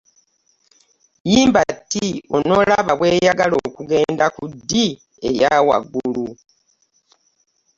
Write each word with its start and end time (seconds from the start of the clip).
Yimba 1.31 1.63
t 1.91 1.93
onoolaba 2.35 2.91
bw'eyagala 2.99 3.55
okugenda 3.67 4.25
ku 4.35 4.43
d' 4.69 4.93
eya 5.29 5.51
waggulu. 5.67 6.27